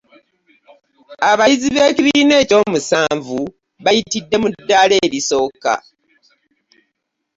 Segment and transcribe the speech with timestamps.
[1.29, 3.39] Abayizi abekibiina ekyomusanvu
[3.83, 5.73] bayitidde mu ddaala elisooka.